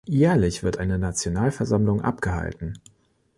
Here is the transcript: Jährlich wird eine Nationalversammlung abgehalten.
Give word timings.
Jährlich 0.07 0.63
wird 0.63 0.79
eine 0.79 0.97
Nationalversammlung 0.97 2.01
abgehalten. 2.01 2.79